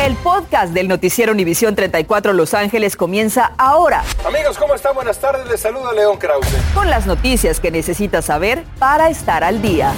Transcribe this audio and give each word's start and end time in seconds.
El 0.00 0.16
podcast 0.16 0.72
del 0.72 0.88
noticiero 0.88 1.32
Univisión 1.32 1.74
34 1.74 2.32
Los 2.32 2.54
Ángeles 2.54 2.96
comienza 2.96 3.52
ahora. 3.58 4.02
Amigos, 4.26 4.56
¿cómo 4.56 4.74
están? 4.74 4.94
Buenas 4.94 5.20
tardes. 5.20 5.46
Les 5.46 5.60
saluda 5.60 5.92
León 5.92 6.16
Krause. 6.16 6.48
Con 6.72 6.88
las 6.88 7.06
noticias 7.06 7.60
que 7.60 7.70
necesitas 7.70 8.24
saber 8.24 8.64
para 8.78 9.10
estar 9.10 9.44
al 9.44 9.60
día. 9.60 9.92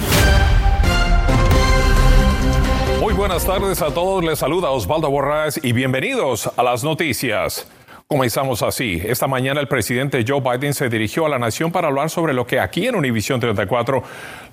Muy 2.99 3.13
buenas 3.13 3.45
tardes 3.45 3.81
a 3.81 3.93
todos. 3.93 4.25
Les 4.25 4.39
saluda 4.39 4.71
Osvaldo 4.71 5.09
Borrás 5.09 5.57
y 5.63 5.71
bienvenidos 5.71 6.51
a 6.57 6.63
las 6.63 6.83
noticias. 6.83 7.65
Comenzamos 8.07 8.61
así. 8.61 9.01
Esta 9.03 9.27
mañana 9.27 9.61
el 9.61 9.67
presidente 9.67 10.23
Joe 10.27 10.41
Biden 10.41 10.73
se 10.73 10.89
dirigió 10.89 11.25
a 11.25 11.29
la 11.29 11.39
nación 11.39 11.71
para 11.71 11.87
hablar 11.87 12.09
sobre 12.09 12.33
lo 12.33 12.45
que 12.45 12.59
aquí 12.59 12.85
en 12.85 12.95
Univisión 12.95 13.39
34 13.39 14.03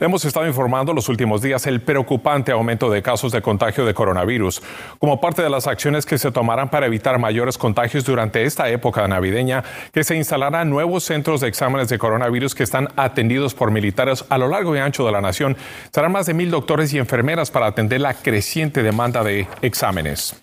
le 0.00 0.06
hemos 0.06 0.24
estado 0.24 0.46
informando 0.46 0.94
los 0.94 1.10
últimos 1.10 1.42
días, 1.42 1.66
el 1.66 1.82
preocupante 1.82 2.52
aumento 2.52 2.90
de 2.90 3.02
casos 3.02 3.32
de 3.32 3.42
contagio 3.42 3.84
de 3.84 3.92
coronavirus. 3.92 4.62
Como 4.98 5.20
parte 5.20 5.42
de 5.42 5.50
las 5.50 5.66
acciones 5.66 6.06
que 6.06 6.16
se 6.16 6.32
tomarán 6.32 6.70
para 6.70 6.86
evitar 6.86 7.18
mayores 7.18 7.58
contagios 7.58 8.05
durante 8.06 8.44
esta 8.44 8.70
época 8.70 9.06
navideña, 9.06 9.62
que 9.92 10.02
se 10.02 10.16
instalarán 10.16 10.70
nuevos 10.70 11.05
centros 11.05 11.42
de 11.42 11.48
exámenes 11.48 11.91
de 11.91 11.98
coronavirus 11.98 12.55
que 12.55 12.62
están 12.62 12.88
atendidos 12.96 13.55
por 13.55 13.70
militares 13.70 14.24
a 14.30 14.38
lo 14.38 14.48
largo 14.48 14.74
y 14.74 14.78
ancho 14.78 15.05
de 15.05 15.12
la 15.12 15.20
nación. 15.20 15.56
Serán 15.92 16.12
más 16.12 16.24
de 16.24 16.32
mil 16.32 16.50
doctores 16.50 16.94
y 16.94 16.98
enfermeras 16.98 17.50
para 17.50 17.66
atender 17.66 18.00
la 18.00 18.14
creciente 18.14 18.82
demanda 18.82 19.22
de 19.22 19.46
exámenes. 19.60 20.34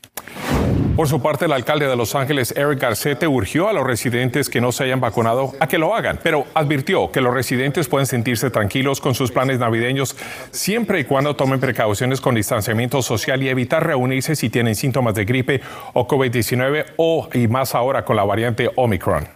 Por 0.98 1.08
su 1.08 1.22
parte, 1.22 1.46
el 1.46 1.52
alcalde 1.52 1.88
de 1.88 1.96
Los 1.96 2.16
Ángeles, 2.16 2.56
Eric 2.58 2.82
Garcete, 2.82 3.28
urgió 3.28 3.70
a 3.70 3.74
los 3.74 3.86
residentes 3.86 4.50
que 4.50 4.60
no 4.60 4.72
se 4.72 4.84
hayan 4.84 5.00
vacunado 5.00 5.54
a 5.60 5.68
que 5.68 5.78
lo 5.78 5.94
hagan, 5.94 6.20
pero 6.24 6.48
advirtió 6.56 7.12
que 7.12 7.22
los 7.22 7.36
residentes 7.36 7.88
pueden 7.88 8.08
sentirse 8.08 8.50
tranquilos 8.50 9.00
con 9.00 9.14
sus 9.14 9.32
planes 9.32 9.47
navideños 9.56 10.16
siempre 10.52 11.00
y 11.00 11.04
cuando 11.06 11.36
tomen 11.36 11.60
precauciones 11.60 12.22
con 12.22 12.36
distanciamiento 12.36 13.02
social 13.02 13.42
y 13.42 13.50
evitar 13.50 13.86
reunirse 13.86 14.36
si 14.36 14.50
tienen 14.50 14.76
síntomas 14.76 15.16
de 15.16 15.26
gripe 15.26 15.62
o 15.94 16.08
COVID-19 16.08 16.86
o, 16.98 17.30
y 17.34 17.48
más 17.48 17.74
ahora, 17.76 18.04
con 18.04 18.16
la 18.16 18.24
variante 18.24 18.70
Omicron. 18.76 19.28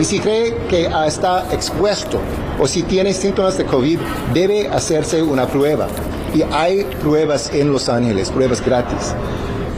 Y 0.00 0.04
si 0.04 0.18
cree 0.18 0.54
que 0.68 0.88
está 1.06 1.52
expuesto 1.52 2.20
o 2.58 2.66
si 2.66 2.82
tiene 2.82 3.12
síntomas 3.12 3.56
de 3.58 3.64
COVID, 3.64 3.98
debe 4.32 4.68
hacerse 4.68 5.22
una 5.22 5.46
prueba. 5.46 5.86
Y 6.34 6.42
hay 6.50 6.84
pruebas 7.02 7.52
en 7.54 7.72
Los 7.72 7.88
Ángeles, 7.88 8.30
pruebas 8.30 8.64
gratis. 8.64 9.14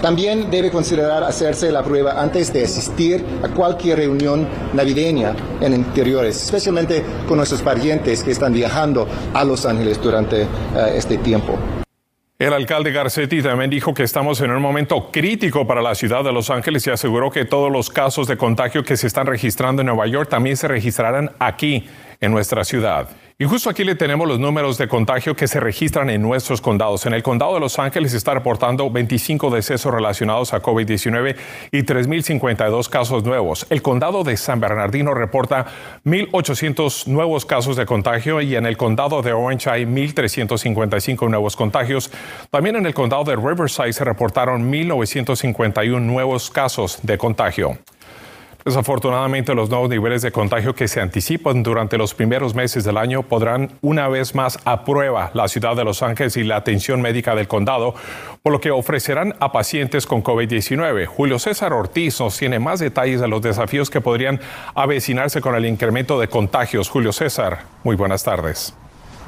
También 0.05 0.51
debe 0.51 0.71
considerar 0.71 1.25
hacerse 1.25 1.73
la 1.73 1.83
prueba 1.83 2.21
antes 2.21 2.53
de 2.53 2.63
asistir 2.63 3.25
a 3.43 3.49
cualquier 3.49 4.01
reunión 4.01 4.47
navideña 4.75 5.35
en 5.63 5.73
interiores, 5.73 6.43
especialmente 6.43 7.03
con 7.27 7.39
nuestros 7.39 7.63
parientes 7.63 8.23
que 8.23 8.33
están 8.33 8.53
viajando 8.53 9.09
a 9.33 9.43
Los 9.45 9.65
Ángeles 9.65 9.99
durante 10.03 10.43
eh, 10.43 10.47
este 10.95 11.17
tiempo. 11.17 11.59
El 12.39 12.53
alcalde 12.53 12.93
Garcetti 12.93 13.41
también 13.41 13.71
dijo 13.71 13.95
que 13.95 14.03
estamos 14.03 14.43
en 14.43 14.51
un 14.51 14.61
momento 14.61 15.11
crítico 15.11 15.67
para 15.67 15.81
la 15.81 15.95
ciudad 15.95 16.23
de 16.23 16.33
Los 16.33 16.51
Ángeles 16.51 16.87
y 16.87 16.91
aseguró 16.91 17.31
que 17.31 17.47
todos 17.47 17.73
los 17.73 17.89
casos 17.89 18.29
de 18.29 18.37
contagio 18.37 18.85
que 18.85 18.99
se 18.99 19.07
están 19.07 19.27
registrando 19.27 19.81
en 19.81 19.87
Nueva 19.87 20.07
York 20.07 20.29
también 20.29 20.59
se 20.59 20.69
registrarán 20.69 21.31
aquí 21.39 21.89
en 22.21 22.33
nuestra 22.33 22.65
ciudad. 22.65 23.09
Y 23.37 23.47
justo 23.47 23.69
aquí 23.69 23.83
le 23.83 23.97
tenemos 23.97 24.29
los 24.29 24.39
números 24.39 24.79
de 24.79 24.87
contagio 24.87 25.35
que 25.35 25.49
se 25.49 25.59
registran 25.59 26.09
en 26.09 26.23
nuestros 26.23 26.61
condados. 26.61 27.05
En 27.05 27.15
el 27.15 27.25
condado 27.25 27.55
de 27.55 27.61
Los 27.61 27.81
Ángeles 27.81 28.15
está 28.15 28.33
reportando 28.33 28.89
25 28.91 29.51
decesos 29.51 29.93
relacionados 29.93 30.55
a 30.55 30.63
COVID-19 30.63 31.35
y 31.73 31.79
3.052 31.83 32.89
casos 32.89 33.25
nuevos. 33.25 33.67
El 33.71 33.83
condado 33.83 34.23
de 34.23 34.37
San 34.37 34.61
Bernardino 34.61 35.15
reporta 35.15 35.67
1.800 36.05 37.09
nuevos 37.09 37.45
casos 37.45 37.75
de 37.75 37.87
contagio 37.87 38.41
y 38.41 38.55
en 38.55 38.67
el 38.67 38.77
condado 38.77 39.21
de 39.21 39.33
Orange 39.33 39.69
hay 39.69 39.85
1.355 39.85 41.29
nuevos 41.29 41.57
contagios. 41.57 42.13
También 42.51 42.77
en 42.77 42.87
el 42.87 42.95
condado 42.95 43.25
de 43.25 43.35
Riverside 43.35 43.93
se 43.93 44.05
reportaron 44.05 44.71
1.951 44.71 46.01
nuevos 46.01 46.51
casos 46.51 47.01
de 47.03 47.19
contagio. 47.19 47.79
Desafortunadamente, 48.65 49.55
los 49.55 49.69
nuevos 49.69 49.91
niveles 49.91 50.23
de 50.23 50.33
contagio 50.33 50.75
que 50.75 50.89
se 50.89 50.99
anticipan 50.99 51.63
durante 51.63 51.99
los 51.99 52.15
primeros 52.15 52.55
meses 52.55 52.83
del 52.83 52.97
año 52.97 53.23
podrán 53.23 53.73
una 53.83 54.09
vez 54.09 54.35
más 54.35 54.59
a 54.65 54.87
prueba 54.87 55.31
la 55.35 55.49
ciudad 55.49 55.77
de 55.77 55.85
Los 55.85 56.03
Ángeles 56.03 56.39
y 56.39 56.45
la 56.45 56.57
atención 56.57 57.03
médica 57.03 57.35
del 57.35 57.47
condado, 57.47 57.95
por 58.43 58.53
lo 58.53 58.63
que 58.63 58.71
ofrecerán 58.71 59.35
a 59.39 59.53
pacientes 59.53 60.07
con 60.07 60.23
COVID-19. 60.23 61.05
Julio 61.05 61.39
César 61.39 61.75
Ortiz 61.75 62.19
nos 62.21 62.39
tiene 62.39 62.59
más 62.59 62.81
detalles 62.81 63.21
de 63.21 63.29
los 63.29 63.43
desafíos 63.43 63.91
que 63.91 64.01
podrían 64.01 64.41
avecinarse 64.75 65.43
con 65.43 65.55
el 65.55 65.67
incremento 65.67 66.19
de 66.19 66.29
contagios. 66.29 66.89
Julio 66.89 67.13
César, 67.13 67.65
muy 67.83 67.97
buenas 67.97 68.25
tardes. 68.25 68.75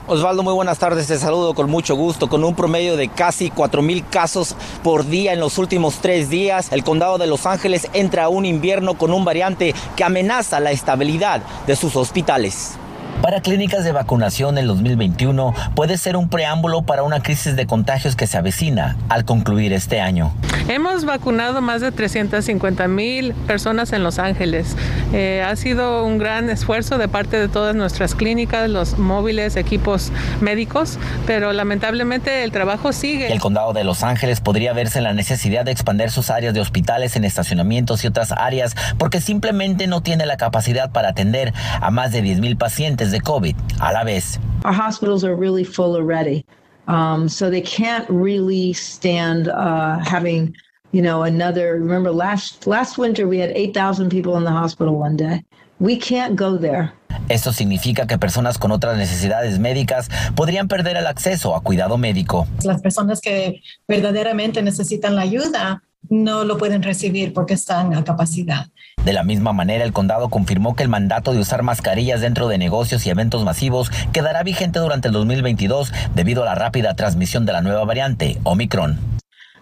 Osvaldo, 0.09 0.45
muy 0.45 0.55
buenas 0.55 0.79
tardes. 0.79 1.09
Te 1.09 1.19
saludo 1.19 1.53
con 1.55 1.69
mucho 1.69 1.97
gusto. 1.97 2.29
Con 2.29 2.45
un 2.45 2.55
promedio 2.55 2.97
de 2.97 3.09
casi 3.09 3.51
4.000 3.51 4.09
casos 4.09 4.55
por 4.85 5.05
día 5.05 5.33
en 5.33 5.41
los 5.41 5.59
últimos 5.59 5.97
tres 5.97 6.31
días, 6.31 6.69
el 6.71 6.85
condado 6.85 7.19
de 7.19 7.27
Los 7.27 7.45
Ángeles 7.45 7.89
entra 7.93 8.25
a 8.25 8.29
un 8.29 8.45
invierno 8.45 8.95
con 8.95 9.13
un 9.13 9.25
variante 9.25 9.75
que 9.97 10.05
amenaza 10.05 10.61
la 10.61 10.71
estabilidad 10.71 11.43
de 11.67 11.75
sus 11.75 11.97
hospitales. 11.97 12.79
Para 13.23 13.41
clínicas 13.41 13.85
de 13.85 13.93
vacunación 13.93 14.59
el 14.59 14.67
2021 14.67 15.55
puede 15.75 15.97
ser 15.99 16.17
un 16.17 16.29
preámbulo 16.29 16.83
para 16.83 17.03
una 17.03 17.21
crisis 17.21 17.57
de 17.57 17.67
contagios 17.67 18.15
que 18.15 18.27
se 18.27 18.37
avecina 18.37 18.97
al 19.09 19.25
concluir 19.25 19.73
este 19.73 20.01
año. 20.01 20.33
Hemos 20.69 21.05
vacunado 21.05 21.61
más 21.63 21.81
de 21.81 21.93
350 21.93 22.89
mil 22.89 23.35
personas 23.47 23.93
en 23.93 24.03
Los 24.03 24.19
Ángeles. 24.19 24.77
Eh, 25.13 25.45
ha 25.47 25.55
sido 25.55 26.05
un 26.05 26.19
gran 26.19 26.51
esfuerzo 26.51 26.99
de 26.99 27.07
parte 27.07 27.39
de 27.39 27.49
todas 27.49 27.77
nuestras 27.77 28.17
clínicas, 28.17 28.69
los 28.69 28.99
móviles, 28.99 29.55
equipos 29.55 30.11
médicos, 30.41 30.99
pero 31.25 31.53
lamentablemente 31.53 32.43
el 32.43 32.51
trabajo 32.51 32.93
sigue. 32.93 33.33
El 33.33 33.39
condado 33.39 33.73
de 33.75 33.85
Los 33.85 34.03
Ángeles 34.03 34.41
podría 34.41 34.73
verse 34.73 34.99
en 34.99 35.05
la 35.05 35.13
necesidad 35.13 35.65
de 35.65 35.71
expandir 35.71 36.11
sus 36.11 36.31
áreas 36.31 36.53
de 36.53 36.61
hospitales 36.61 37.15
en 37.15 37.25
estacionamientos 37.25 38.03
y 38.03 38.09
otras 38.09 38.33
áreas 38.33 38.75
porque 38.99 39.21
simplemente 39.21 39.87
no 39.87 40.01
tiene 40.01 40.27
la 40.27 40.37
capacidad 40.37 40.91
para 40.91 41.11
atender 41.11 41.55
a 41.81 41.91
más 41.93 42.11
de 42.11 42.23
10 42.23 42.41
mil 42.41 42.57
pacientes 42.57 43.06
de 43.11 43.21
COVID 43.21 43.55
a 43.81 43.93
la 43.93 44.05
vez. 44.05 44.39
Our 44.65 44.73
hospitals 44.73 45.25
are 45.25 45.35
really 45.35 45.65
full 45.65 45.95
already. 45.95 46.45
Um, 46.89 47.29
so 47.29 47.51
they 47.51 47.61
can't 47.61 48.09
really 48.09 48.73
stand 48.73 49.49
uh, 49.49 49.99
having, 49.99 50.55
you 50.93 51.03
know, 51.03 51.25
another. 51.25 51.79
Remember 51.81 52.13
last 52.13 52.67
last 52.67 52.97
winter 52.97 53.27
we 53.27 53.39
had 53.39 53.51
8,000 53.51 54.09
people 54.11 54.37
in 54.37 54.45
the 54.45 54.53
hospital 54.53 54.97
one 54.97 55.17
day. 55.17 55.45
We 55.79 55.97
can't 55.97 56.37
go 56.37 56.57
there. 56.57 56.93
Esto 57.29 57.53
significa 57.53 58.07
que 58.07 58.19
personas 58.19 58.57
con 58.57 58.71
otras 58.71 58.97
necesidades 58.97 59.59
médicas 59.59 60.09
podrían 60.37 60.69
perder 60.69 60.97
el 60.97 61.07
acceso 61.07 61.57
a 61.57 61.61
cuidado 61.61 61.99
médico. 61.99 62.47
Las 62.63 62.81
personas 62.81 63.21
que 63.21 63.63
verdaderamente 63.89 64.63
necesitan 64.63 65.17
la 65.17 65.23
ayuda 65.23 65.83
no 66.09 66.45
lo 66.45 66.59
pueden 66.59 66.83
recibir 66.83 67.33
porque 67.33 67.55
están 67.55 67.95
a 67.95 68.05
capacidad. 68.05 68.67
De 69.05 69.13
la 69.13 69.23
misma 69.23 69.53
manera, 69.53 69.85
el 69.85 69.93
condado 69.93 70.29
confirmó 70.29 70.75
que 70.75 70.83
el 70.83 70.89
mandato 70.89 71.33
de 71.33 71.39
usar 71.39 71.63
mascarillas 71.63 72.21
dentro 72.21 72.49
de 72.49 72.59
negocios 72.59 73.07
y 73.07 73.11
eventos 73.11 73.45
masivos 73.45 73.91
quedará 74.13 74.43
vigente 74.43 74.79
durante 74.79 75.09
el 75.09 75.15
2022 75.15 75.93
debido 76.15 76.43
a 76.43 76.47
la 76.47 76.55
rápida 76.55 76.95
transmisión 76.95 77.47
de 77.47 77.53
la 77.53 77.63
nueva 77.63 77.85
variante, 77.85 78.39
Omicron. 78.45 78.99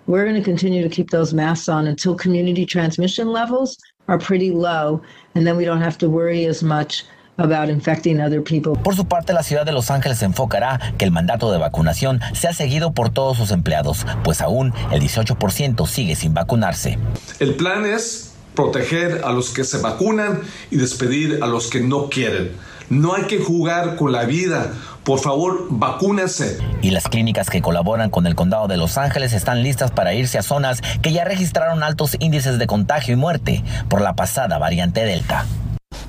We're 0.06 0.24
going 0.24 0.40
to 0.40 0.44
continue 0.44 0.82
to 0.82 0.94
keep 0.94 1.10
those 1.10 1.34
masks 1.34 1.68
on 1.68 1.86
until 1.86 2.14
community 2.14 2.66
transmission 2.66 3.32
levels 3.32 3.78
are 4.06 4.18
pretty 4.18 4.50
low, 4.50 5.00
and 5.34 5.46
then 5.46 5.56
we 5.56 5.64
don't 5.64 5.82
have 5.82 5.96
to 5.98 6.10
worry 6.10 6.46
as 6.46 6.62
much 6.62 7.04
about 7.36 7.68
infecting 7.68 8.20
other 8.20 8.42
people. 8.42 8.72
Por 8.82 8.94
su 8.94 9.06
parte, 9.06 9.32
la 9.32 9.42
ciudad 9.42 9.64
de 9.64 9.72
Los 9.72 9.90
Ángeles 9.90 10.22
enfocará 10.22 10.80
que 10.98 11.04
el 11.04 11.10
mandato 11.10 11.50
de 11.50 11.58
vacunación 11.58 12.20
sea 12.32 12.52
seguido 12.52 12.92
por 12.92 13.10
todos 13.10 13.36
sus 13.36 13.50
empleados, 13.50 14.06
pues 14.22 14.40
aún 14.40 14.72
el 14.92 15.00
18% 15.00 15.86
sigue 15.86 16.16
sin 16.16 16.34
vacunarse. 16.34 16.98
El 17.40 17.54
plan 17.54 17.86
es 17.86 18.34
proteger 18.54 19.22
a 19.24 19.32
los 19.32 19.50
que 19.50 19.64
se 19.64 19.78
vacunan 19.78 20.40
y 20.70 20.76
despedir 20.76 21.40
a 21.42 21.46
los 21.46 21.68
que 21.68 21.80
no 21.80 22.08
quieren. 22.08 22.52
No 22.90 23.14
hay 23.14 23.24
que 23.24 23.38
jugar 23.38 23.96
con 23.96 24.12
la 24.12 24.24
vida. 24.24 24.72
Por 25.04 25.18
favor, 25.18 25.66
vacúnense. 25.70 26.58
Y 26.82 26.90
las 26.90 27.08
clínicas 27.08 27.48
que 27.48 27.62
colaboran 27.62 28.10
con 28.10 28.26
el 28.26 28.34
condado 28.34 28.68
de 28.68 28.76
Los 28.76 28.98
Ángeles 28.98 29.32
están 29.32 29.62
listas 29.62 29.90
para 29.90 30.14
irse 30.14 30.38
a 30.38 30.42
zonas 30.42 30.82
que 31.02 31.12
ya 31.12 31.24
registraron 31.24 31.82
altos 31.82 32.16
índices 32.20 32.58
de 32.58 32.66
contagio 32.66 33.14
y 33.14 33.16
muerte 33.16 33.64
por 33.88 34.00
la 34.00 34.14
pasada 34.14 34.58
variante 34.58 35.04
Delta. 35.04 35.46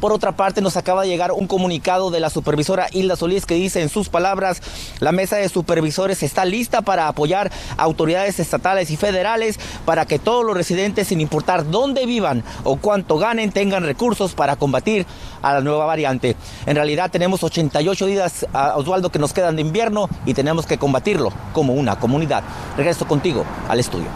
Por 0.05 0.13
otra 0.13 0.33
parte, 0.33 0.61
nos 0.61 0.77
acaba 0.77 1.01
de 1.01 1.07
llegar 1.07 1.31
un 1.31 1.47
comunicado 1.47 2.11
de 2.11 2.19
la 2.19 2.29
supervisora 2.29 2.85
Hilda 2.91 3.15
Solís 3.15 3.47
que 3.47 3.55
dice 3.55 3.81
en 3.81 3.89
sus 3.89 4.07
palabras, 4.07 4.61
la 4.99 5.11
mesa 5.11 5.37
de 5.37 5.49
supervisores 5.49 6.21
está 6.21 6.45
lista 6.45 6.83
para 6.83 7.07
apoyar 7.07 7.51
a 7.75 7.81
autoridades 7.81 8.39
estatales 8.39 8.91
y 8.91 8.97
federales 8.97 9.59
para 9.83 10.05
que 10.05 10.19
todos 10.19 10.45
los 10.45 10.55
residentes, 10.55 11.07
sin 11.07 11.21
importar 11.21 11.71
dónde 11.71 12.05
vivan 12.05 12.43
o 12.63 12.75
cuánto 12.75 13.17
ganen, 13.17 13.51
tengan 13.51 13.83
recursos 13.83 14.35
para 14.35 14.57
combatir 14.57 15.07
a 15.41 15.53
la 15.53 15.61
nueva 15.61 15.87
variante. 15.87 16.35
En 16.67 16.75
realidad 16.75 17.09
tenemos 17.09 17.43
88 17.43 18.05
días, 18.05 18.45
a 18.53 18.77
Osvaldo, 18.77 19.09
que 19.09 19.17
nos 19.17 19.33
quedan 19.33 19.55
de 19.55 19.63
invierno 19.63 20.07
y 20.27 20.35
tenemos 20.35 20.67
que 20.67 20.77
combatirlo 20.77 21.33
como 21.51 21.73
una 21.73 21.95
comunidad. 21.95 22.43
Regreso 22.77 23.07
contigo 23.07 23.43
al 23.67 23.79
estudio. 23.79 24.09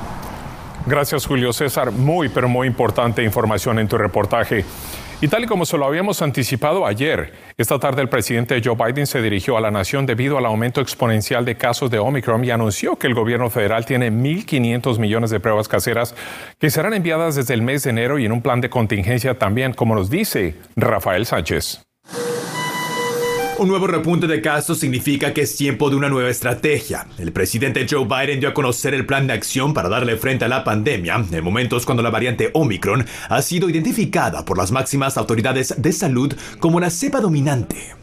Gracias, 0.86 1.26
Julio 1.26 1.52
César. 1.52 1.92
Muy, 1.92 2.30
pero 2.30 2.48
muy 2.48 2.68
importante 2.68 3.24
información 3.24 3.80
en 3.80 3.88
tu 3.88 3.98
reportaje. 3.98 4.66
Y 5.22 5.28
tal 5.28 5.44
y 5.44 5.48
como 5.48 5.66
se 5.66 5.78
lo 5.78 5.86
habíamos 5.86 6.22
anticipado 6.22 6.86
ayer, 6.86 7.34
esta 7.58 7.78
tarde 7.78 8.02
el 8.02 8.08
presidente 8.08 8.62
Joe 8.64 8.78
Biden 8.78 9.06
se 9.06 9.22
dirigió 9.22 9.58
a 9.58 9.62
la 9.62 9.70
nación 9.70 10.06
debido 10.06 10.38
al 10.38 10.46
aumento 10.46 10.80
exponencial 10.80 11.44
de 11.44 11.58
casos 11.58 11.92
de 11.92 12.00
Omicron 12.00 12.46
y 12.46 12.52
anunció 12.52 12.96
que 12.96 13.08
el 13.08 13.16
gobierno 13.16 13.50
federal 13.50 13.86
tiene 13.86 14.14
1.500 14.14 14.98
millones 14.98 15.30
de 15.30 15.42
pruebas 15.42 15.68
caseras 15.68 16.16
que 16.58 16.70
serán 16.70 16.94
enviadas 16.94 17.36
desde 17.36 17.54
el 17.54 17.62
mes 17.62 17.84
de 17.84 17.90
enero 17.90 18.18
y 18.18 18.26
en 18.26 18.32
un 18.32 18.42
plan 18.42 18.62
de 18.62 18.70
contingencia 18.70 19.38
también, 19.38 19.74
como 19.74 19.94
nos 19.94 20.10
dice 20.10 20.56
Rafael 20.78 21.26
Sánchez. 21.26 21.89
Un 23.60 23.68
nuevo 23.68 23.88
repunte 23.88 24.26
de 24.26 24.42
casos 24.42 24.80
significa 24.80 25.34
que 25.34 25.42
es 25.42 25.58
tiempo 25.58 25.90
de 25.90 25.98
una 25.98 26.08
nueva 26.08 26.30
estrategia. 26.30 27.06
El 27.18 27.34
presidente 27.34 27.86
Joe 27.90 28.06
Biden 28.06 28.40
dio 28.40 28.48
a 28.48 28.54
conocer 28.54 28.94
el 28.94 29.06
plan 29.06 29.28
de 29.28 29.34
acción 29.34 29.74
para 29.74 29.90
darle 29.90 30.16
frente 30.16 30.46
a 30.46 30.48
la 30.48 30.64
pandemia 30.64 31.26
en 31.30 31.44
momentos 31.44 31.86
cuando 31.86 32.02
la 32.02 32.10
variante 32.10 32.52
Omicron 32.54 33.06
ha 33.28 33.42
sido 33.42 33.70
identificada 33.70 34.46
por 34.46 34.58
las 34.58 34.72
máximas 34.72 35.18
autoridades 35.18 35.76
de 35.78 35.92
salud 35.92 36.34
como 36.62 36.80
la 36.80 36.90
cepa 36.90 37.20
dominante. 37.20 37.96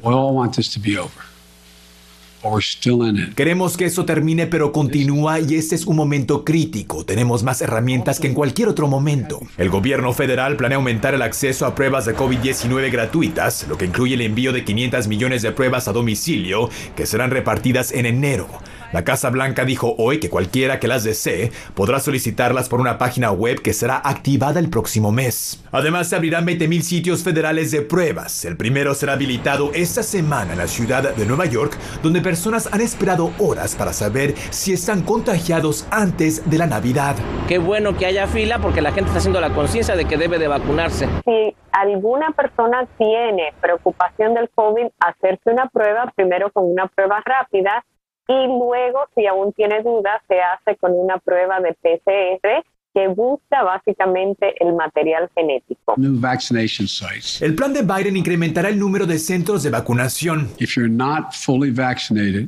Queremos 3.35 3.77
que 3.77 3.87
eso 3.87 4.05
termine, 4.05 4.47
pero 4.47 4.73
continúa 4.73 5.41
y 5.41 5.55
este 5.55 5.75
es 5.75 5.87
un 5.87 5.97
momento 5.97 6.45
crítico. 6.45 7.05
Tenemos 7.05 7.43
más 7.43 7.61
herramientas 7.61 8.21
que 8.21 8.27
en 8.27 8.35
cualquier 8.35 8.69
otro 8.69 8.89
momento. 8.89 9.41
El 9.59 9.71
gobierno 9.71 10.13
federal 10.13 10.57
planea 10.57 10.77
aumentar 10.77 11.15
el 11.15 11.23
acceso 11.23 11.67
a 11.67 11.75
pruebas 11.75 12.07
de 12.07 12.17
COVID-19 12.17 12.91
gratuitas, 12.91 13.67
lo 13.69 13.77
que 13.77 13.87
incluye 13.87 14.15
el 14.15 14.21
envío 14.21 14.53
de 14.53 14.65
500 14.65 15.09
millones 15.09 15.43
de 15.43 15.53
pruebas 15.53 15.89
a 15.89 15.93
domicilio 15.93 16.71
que 16.95 17.07
serán 17.07 17.31
repartidas 17.31 17.93
en 17.93 18.07
enero. 18.07 18.49
La 18.93 19.05
Casa 19.05 19.31
Blanca 19.31 19.65
dijo 19.65 19.95
hoy 19.99 20.21
que 20.21 20.31
cualquiera 20.31 20.79
que 20.79 20.87
las 20.87 21.03
desee 21.03 21.51
podrá 21.75 21.99
solicitarlas 21.99 22.69
por 22.69 22.81
una 22.81 22.99
página 22.99 23.33
web 23.33 23.61
que 23.61 23.73
será 23.73 24.01
activada 24.05 24.61
el 24.61 24.71
próximo 24.71 25.11
mes. 25.11 25.63
Además, 25.73 26.09
se 26.09 26.17
abrirán 26.17 26.47
20.000 26.47 26.81
sitios 26.83 27.25
federales 27.25 27.71
de 27.73 27.83
pruebas. 27.83 28.45
El 28.45 28.57
primero 28.57 28.95
será 28.95 29.15
habilitado 29.15 29.71
esta 29.75 30.03
semana 30.03 30.53
en 30.53 30.59
la 30.59 30.69
ciudad 30.69 31.15
de 31.15 31.27
Nueva 31.27 31.47
York, 31.47 31.77
donde 32.03 32.21
personas 32.21 32.73
han 32.73 32.81
esperado 32.81 33.33
horas 33.39 33.75
para 33.75 33.93
saber 33.93 34.35
si 34.51 34.73
están 34.73 35.03
contagiados 35.03 35.87
antes 35.91 36.49
de 36.49 36.59
la 36.59 36.67
Navidad. 36.67 37.17
Qué 37.49 37.59
bueno 37.59 37.97
que 37.97 38.07
haya 38.07 38.27
fila 38.27 38.59
porque 38.61 38.81
la 38.81 38.93
gente 38.93 39.09
está 39.09 39.19
haciendo 39.19 39.41
la 39.41 39.51
conciencia 39.51 39.97
de 39.97 40.05
que 40.05 40.17
debe 40.17 40.39
de 40.39 40.49
vacunarse. 40.49 41.09
Si 41.25 41.57
alguna 41.73 42.31
persona 42.31 42.87
tiene 42.99 43.53
preocupación 43.61 44.35
del 44.35 44.49
COVID, 44.55 44.87
hacerse 45.01 45.51
una 45.51 45.69
prueba 45.69 46.13
primero 46.15 46.51
con 46.53 46.65
una 46.65 46.87
prueba 46.87 47.21
rápida 47.25 47.85
y 48.29 48.47
luego, 48.47 49.07
si 49.15 49.27
aún 49.27 49.53
tiene 49.53 49.83
dudas, 49.83 50.21
se 50.29 50.41
hace 50.41 50.77
con 50.77 50.93
una 50.93 51.19
prueba 51.19 51.61
de 51.61 51.75
PCR 51.75 52.65
que 52.97 53.09
busca 53.09 53.63
básicamente 53.63 54.55
el 54.59 54.75
material 54.75 55.29
genético. 55.35 55.97
El 55.99 57.55
plan 57.55 57.75
de 57.75 57.83
Biden 57.83 58.17
incrementará 58.17 58.71
el 58.71 58.79
número 58.79 59.05
de 59.05 59.19
centros 59.19 59.63
de 59.63 59.69
vacunación. 59.69 60.49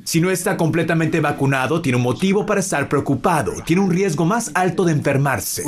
si 0.04 0.20
no 0.22 0.30
está 0.30 0.56
completamente 0.56 1.20
vacunado, 1.20 1.82
tiene 1.82 1.96
un 1.96 2.02
motivo 2.02 2.46
para 2.46 2.60
estar 2.60 2.88
preocupado. 2.88 3.52
Tiene 3.66 3.82
un 3.82 3.90
riesgo 3.90 4.24
más 4.24 4.50
alto 4.54 4.86
de 4.86 4.92
enfermarse. 4.92 5.64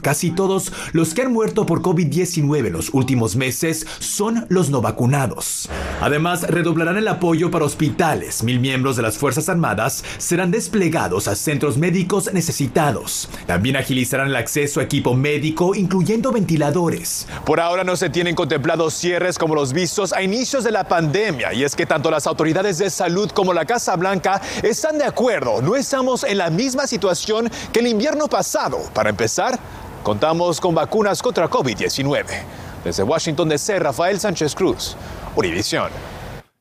Casi 0.00 0.30
todos 0.30 0.72
los 0.94 1.12
que 1.12 1.20
han 1.20 1.30
muerto 1.30 1.66
por 1.66 1.82
COVID-19 1.82 2.68
en 2.68 2.72
los 2.72 2.94
últimos 2.94 3.36
meses 3.36 3.86
son 3.98 4.46
los 4.48 4.70
no 4.70 4.80
vacunados. 4.80 5.68
Además, 6.00 6.48
redoblarán 6.48 6.96
el 6.96 7.08
apoyo 7.08 7.50
para 7.50 7.66
hospitales. 7.66 8.42
Mil 8.42 8.58
miembros 8.58 8.96
de 8.96 9.02
las 9.02 9.18
Fuerzas 9.18 9.50
Armadas 9.50 10.02
serán 10.16 10.50
desplegados 10.50 11.28
a 11.28 11.34
centros 11.34 11.76
médicos 11.76 12.32
necesitados. 12.32 13.17
También 13.46 13.76
agilizarán 13.76 14.28
el 14.28 14.36
acceso 14.36 14.80
a 14.80 14.82
equipo 14.82 15.14
médico, 15.14 15.74
incluyendo 15.74 16.30
ventiladores. 16.30 17.26
Por 17.44 17.58
ahora 17.58 17.82
no 17.82 17.96
se 17.96 18.10
tienen 18.10 18.34
contemplados 18.34 18.94
cierres 18.94 19.38
como 19.38 19.54
los 19.54 19.72
vistos 19.72 20.12
a 20.12 20.22
inicios 20.22 20.62
de 20.64 20.70
la 20.70 20.84
pandemia, 20.86 21.52
y 21.54 21.64
es 21.64 21.74
que 21.74 21.86
tanto 21.86 22.10
las 22.10 22.26
autoridades 22.26 22.78
de 22.78 22.90
salud 22.90 23.30
como 23.30 23.52
la 23.52 23.64
Casa 23.64 23.96
Blanca 23.96 24.40
están 24.62 24.98
de 24.98 25.04
acuerdo. 25.04 25.62
No 25.62 25.74
estamos 25.74 26.24
en 26.24 26.38
la 26.38 26.50
misma 26.50 26.86
situación 26.86 27.50
que 27.72 27.80
el 27.80 27.86
invierno 27.86 28.28
pasado. 28.28 28.78
Para 28.92 29.10
empezar, 29.10 29.58
contamos 30.02 30.60
con 30.60 30.74
vacunas 30.74 31.22
contra 31.22 31.48
COVID-19. 31.48 32.24
Desde 32.84 33.02
Washington 33.02 33.48
DC, 33.48 33.78
Rafael 33.78 34.20
Sánchez 34.20 34.54
Cruz, 34.54 34.96
Univisión. 35.34 36.17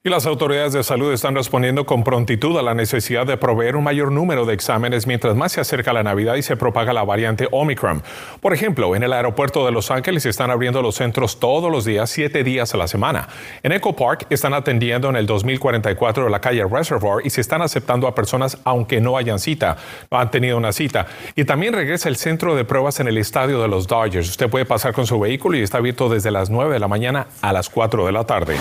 Y 0.07 0.09
las 0.09 0.25
autoridades 0.25 0.71
de 0.71 0.85
salud 0.85 1.11
están 1.11 1.35
respondiendo 1.35 1.85
con 1.85 2.05
prontitud 2.05 2.57
a 2.57 2.61
la 2.61 2.73
necesidad 2.73 3.27
de 3.27 3.35
proveer 3.35 3.75
un 3.75 3.83
mayor 3.83 4.09
número 4.09 4.45
de 4.45 4.53
exámenes 4.53 5.05
mientras 5.05 5.35
más 5.35 5.51
se 5.51 5.59
acerca 5.59 5.91
la 5.91 6.01
Navidad 6.01 6.35
y 6.35 6.43
se 6.43 6.55
propaga 6.55 6.93
la 6.93 7.03
variante 7.03 7.49
Omicron. 7.51 8.01
Por 8.39 8.53
ejemplo, 8.53 8.95
en 8.95 9.03
el 9.03 9.11
aeropuerto 9.11 9.65
de 9.65 9.73
Los 9.73 9.91
Ángeles 9.91 10.25
están 10.25 10.49
abriendo 10.49 10.81
los 10.81 10.95
centros 10.95 11.41
todos 11.41 11.69
los 11.69 11.83
días, 11.83 12.09
siete 12.09 12.45
días 12.45 12.73
a 12.73 12.77
la 12.77 12.87
semana. 12.87 13.27
En 13.63 13.73
Echo 13.73 13.91
Park 13.91 14.27
están 14.29 14.53
atendiendo 14.53 15.09
en 15.09 15.17
el 15.17 15.25
2044 15.25 16.23
de 16.23 16.29
la 16.29 16.39
calle 16.39 16.63
Reservoir 16.63 17.25
y 17.25 17.29
se 17.29 17.41
están 17.41 17.61
aceptando 17.61 18.07
a 18.07 18.15
personas 18.15 18.59
aunque 18.63 19.01
no 19.01 19.17
hayan 19.17 19.39
cita, 19.39 19.75
no 20.09 20.19
han 20.19 20.31
tenido 20.31 20.55
una 20.55 20.71
cita. 20.71 21.07
Y 21.35 21.43
también 21.43 21.73
regresa 21.73 22.07
el 22.07 22.15
centro 22.15 22.55
de 22.55 22.63
pruebas 22.63 23.01
en 23.01 23.09
el 23.09 23.17
estadio 23.17 23.61
de 23.61 23.67
los 23.67 23.87
Dodgers. 23.87 24.29
Usted 24.29 24.49
puede 24.49 24.63
pasar 24.63 24.93
con 24.93 25.05
su 25.05 25.19
vehículo 25.19 25.57
y 25.57 25.63
está 25.63 25.79
abierto 25.79 26.07
desde 26.07 26.31
las 26.31 26.49
9 26.49 26.71
de 26.71 26.79
la 26.79 26.87
mañana 26.87 27.27
a 27.41 27.51
las 27.51 27.69
4 27.69 28.05
de 28.05 28.11
la 28.13 28.23
tarde. 28.23 28.55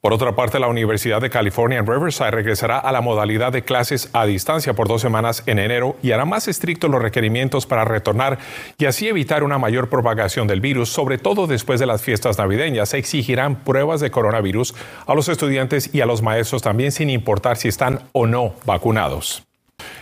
Por 0.00 0.12
otra 0.12 0.36
parte, 0.36 0.60
la 0.60 0.68
Universidad 0.68 1.20
de 1.20 1.28
California 1.28 1.78
en 1.78 1.86
Riverside 1.86 2.30
regresará 2.30 2.78
a 2.78 2.92
la 2.92 3.00
modalidad 3.00 3.50
de 3.50 3.62
clases 3.62 4.10
a 4.12 4.26
distancia 4.26 4.72
por 4.74 4.86
dos 4.86 5.02
semanas 5.02 5.42
en 5.46 5.58
enero 5.58 5.96
y 6.02 6.12
hará 6.12 6.24
más 6.24 6.46
estrictos 6.46 6.88
los 6.88 7.02
requerimientos 7.02 7.66
para 7.66 7.84
retornar 7.84 8.38
y 8.78 8.84
así 8.84 9.08
evitar 9.08 9.42
una 9.42 9.58
mayor 9.58 9.88
propagación 9.88 10.46
del 10.46 10.60
virus, 10.60 10.88
sobre 10.88 11.18
todo 11.18 11.48
después 11.48 11.80
de 11.80 11.86
las 11.86 12.02
fiestas 12.02 12.38
navideñas. 12.38 12.90
Se 12.90 12.98
exigirán 12.98 13.56
pruebas 13.56 14.00
de 14.00 14.12
coronavirus 14.12 14.74
a 15.06 15.14
los 15.14 15.28
estudiantes 15.28 15.92
y 15.92 16.00
a 16.00 16.06
los 16.06 16.22
maestros 16.22 16.62
también 16.62 16.92
sin 16.92 17.10
importar 17.10 17.56
si 17.56 17.66
están 17.66 18.02
o 18.12 18.26
no 18.28 18.54
vacunados. 18.64 19.47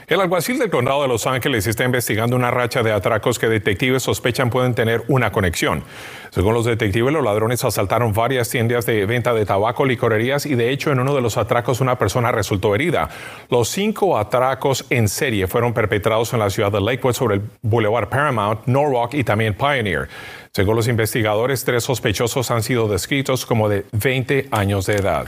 El 0.08 0.20
alguacil 0.20 0.56
del 0.61 0.70
condado 0.70 1.02
de 1.02 1.08
Los 1.08 1.26
Ángeles 1.26 1.67
está 1.67 1.82
investigando 1.82 2.37
una 2.37 2.52
racha 2.52 2.84
de 2.84 2.93
atracos 2.93 3.40
que 3.40 3.49
detectives 3.49 4.05
sospechan 4.05 4.50
pueden 4.50 4.73
tener 4.73 5.02
una 5.08 5.32
conexión. 5.32 5.82
Según 6.31 6.55
los 6.55 6.64
detectives, 6.64 7.12
los 7.12 7.25
ladrones 7.25 7.64
asaltaron 7.64 8.12
varias 8.12 8.49
tiendas 8.49 8.87
de 8.87 9.05
venta 9.05 9.34
de 9.34 9.44
tabaco, 9.44 9.84
licorerías 9.84 10.46
y 10.46 10.55
de 10.55 10.70
hecho 10.70 10.93
en 10.93 11.00
uno 11.00 11.12
de 11.12 11.23
los 11.23 11.37
atracos 11.37 11.81
una 11.81 11.99
persona 11.99 12.31
resultó 12.31 12.76
herida. 12.76 13.08
Los 13.50 13.69
cinco 13.69 14.17
atracos 14.17 14.87
en 14.90 15.08
serie 15.08 15.49
fueron 15.49 15.75
perpetrados 15.75 16.32
en 16.34 16.38
la 16.38 16.50
ciudad 16.50 16.70
de 16.70 16.81
Lakewood 16.81 17.14
sobre 17.14 17.34
el 17.34 17.43
Boulevard 17.62 18.08
Paramount, 18.08 18.61
Norwalk 18.67 19.14
y 19.14 19.25
también 19.25 19.55
Pioneer. 19.55 20.08
Según 20.52 20.76
los 20.76 20.87
investigadores, 20.87 21.64
tres 21.64 21.82
sospechosos 21.82 22.52
han 22.52 22.62
sido 22.62 22.87
descritos 22.87 23.44
como 23.44 23.69
de 23.69 23.84
20 23.90 24.50
años 24.52 24.87
de 24.87 24.94
edad. 24.94 25.26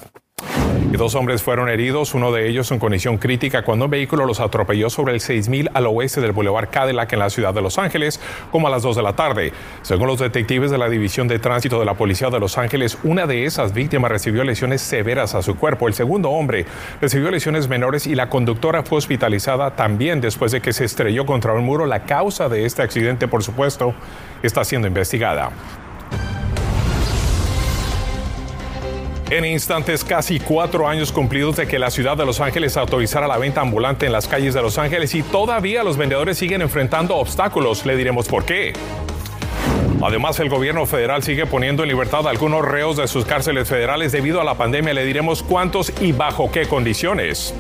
Y 0.91 0.97
dos 0.97 1.15
hombres 1.15 1.43
fueron 1.43 1.69
heridos, 1.69 2.15
uno 2.15 2.33
de 2.33 2.49
ellos 2.49 2.71
en 2.71 2.79
condición 2.79 3.19
crítica 3.19 3.63
cuando 3.63 3.85
un 3.85 3.91
vehículo 3.91 4.25
los 4.25 4.41
atropelló 4.41 4.89
sobre 4.89 5.13
el 5.13 5.21
6000 5.21 5.69
al 5.75 5.87
oeste 5.87 6.23
del 6.23 6.33
Boulevard 6.33 6.71
Cadillac 6.71 7.13
en 7.13 7.19
la 7.19 7.29
ciudad 7.29 7.53
de 7.53 7.61
Los 7.61 7.77
Ángeles, 7.77 8.19
como 8.51 8.69
a 8.69 8.71
las 8.71 8.85
2 8.85 8.97
de 8.97 9.03
la 9.03 9.13
tarde. 9.13 9.53
Según 9.83 10.07
los 10.07 10.19
detectives 10.19 10.71
de 10.71 10.79
la 10.79 10.89
División 10.89 11.29
de 11.29 11.39
Tránsito 11.39 11.79
de 11.79 11.85
la 11.85 11.93
Policía 11.93 12.31
de 12.31 12.41
Los 12.41 12.57
Ángeles, 12.57 12.97
una 13.05 13.27
de 13.27 13.45
esas 13.45 13.75
víctimas 13.75 14.11
recibió 14.11 14.45
lesiones 14.45 14.81
severas 14.81 15.35
a 15.35 15.43
su 15.43 15.57
cuerpo. 15.57 15.89
El 15.89 15.95
segundo 15.95 16.31
hombre 16.31 16.65
recibió 17.03 17.31
lesiones 17.31 17.69
menores 17.69 18.07
y 18.07 18.15
la 18.15 18.31
conductora 18.31 18.83
fue 18.83 18.97
hospitalizada 18.97 19.77
también 19.77 20.23
después 20.23 20.53
de 20.53 20.63
que 20.63 20.73
se 20.73 20.87
estrelló 20.87 21.27
contra 21.27 21.53
un 21.53 21.65
muro. 21.65 21.85
La 21.85 22.05
causa 22.05 22.49
de 22.49 22.65
este 22.65 22.81
accidente, 22.81 23.29
por 23.29 23.43
supuesto, 23.43 23.93
está 24.43 24.65
siendo 24.65 24.89
investigada. 24.89 25.51
En 29.31 29.45
instantes, 29.45 30.05
casi 30.05 30.41
cuatro 30.41 30.89
años 30.89 31.13
cumplidos 31.13 31.57
de 31.57 31.67
que 31.67 31.79
la 31.79 31.91
ciudad 31.91 32.17
de 32.17 32.25
Los 32.25 32.41
Ángeles 32.41 32.79
autorizara 32.79 33.29
la 33.29 33.37
venta 33.37 33.61
ambulante 33.61 34.07
en 34.07 34.13
las 34.13 34.27
calles 34.27 34.55
de 34.55 34.63
Los 34.63 34.79
Ángeles 34.79 35.15
y 35.15 35.23
todavía 35.23 35.85
los 35.85 35.99
vendedores 35.99 36.39
siguen 36.39 36.63
enfrentando 36.63 37.15
obstáculos. 37.15 37.85
Le 37.85 37.95
diremos 37.95 38.27
por 38.27 38.47
qué. 38.47 38.73
Además, 40.01 40.41
el 40.41 40.49
gobierno 40.49 40.87
federal 40.87 41.23
sigue 41.23 41.45
poniendo 41.45 41.83
en 41.83 41.91
libertad 41.91 42.27
a 42.27 42.31
algunos 42.31 42.65
reos 42.65 42.97
de 42.97 43.07
sus 43.07 43.27
cárceles 43.27 43.69
federales 43.69 44.13
debido 44.13 44.41
a 44.41 44.45
la 44.45 44.55
pandemia. 44.55 44.95
Le 44.95 45.05
diremos 45.05 45.43
cuántos 45.43 45.93
y 46.01 46.13
bajo 46.13 46.51
qué 46.51 46.67
condiciones. 46.67 47.55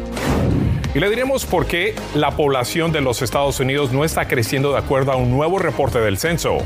Y 0.94 1.00
le 1.00 1.10
diremos 1.10 1.44
por 1.44 1.66
qué 1.66 1.94
la 2.14 2.30
población 2.30 2.92
de 2.92 3.02
los 3.02 3.20
Estados 3.20 3.60
Unidos 3.60 3.92
no 3.92 4.06
está 4.06 4.26
creciendo 4.26 4.72
de 4.72 4.78
acuerdo 4.78 5.12
a 5.12 5.16
un 5.16 5.30
nuevo 5.30 5.58
reporte 5.58 6.00
del 6.00 6.16
censo. 6.16 6.60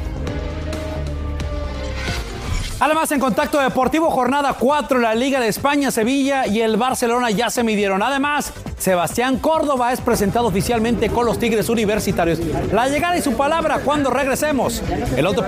Además, 2.83 3.13
en 3.13 3.21
contacto 3.21 3.61
deportivo, 3.61 4.11
jornada 4.11 4.57
4, 4.59 4.99
la 4.99 5.15
Liga 5.15 5.39
de 5.39 5.47
España, 5.47 5.93
Sevilla 5.93 6.49
y 6.49 6.63
el 6.63 6.77
Barcelona 6.77 7.31
ya 7.31 7.49
se 7.49 7.63
midieron. 7.63 8.03
Además, 8.03 8.53
Sebastián 8.77 9.39
Córdoba 9.39 9.93
es 9.93 10.01
presentado 10.01 10.49
oficialmente 10.49 11.09
con 11.09 11.25
los 11.25 11.39
Tigres 11.39 11.69
Universitarios. 11.69 12.41
La 12.73 12.89
llegada 12.89 13.17
y 13.17 13.23
su 13.23 13.37
palabra 13.37 13.79
cuando 13.85 14.11
regresemos. 14.11 14.83
El 15.17 15.29
otro 15.29 15.45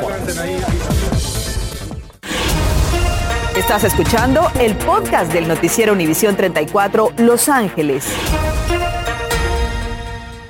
Estás 3.57 3.83
escuchando 3.83 4.49
el 4.61 4.76
podcast 4.76 5.33
del 5.33 5.49
noticiero 5.49 5.93
Univisión 5.93 6.37
34 6.37 7.14
Los 7.17 7.49
Ángeles. 7.49 8.14